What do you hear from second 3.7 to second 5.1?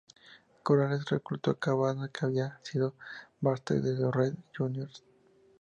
de Los Red Juniors.